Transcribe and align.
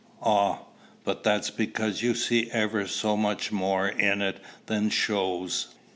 "Ah! 0.23 0.63
but 1.03 1.21
that's 1.21 1.51
because 1.51 2.01
you 2.01 2.15
see 2.15 2.49
ever 2.49 2.87
so 2.87 3.15
much 3.15 3.51
more 3.51 3.87
in 3.87 4.19
it 4.23 4.39
than 4.65 4.89
shows. 4.89 5.75